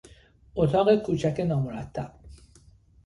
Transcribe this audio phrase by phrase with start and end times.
[0.55, 2.11] اتاق کوچک نامرتب